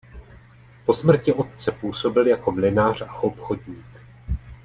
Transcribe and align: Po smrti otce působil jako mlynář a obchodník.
Po 0.85 0.93
smrti 0.93 1.31
otce 1.33 1.71
působil 1.71 2.27
jako 2.27 2.51
mlynář 2.51 3.01
a 3.01 3.19
obchodník. 3.21 3.85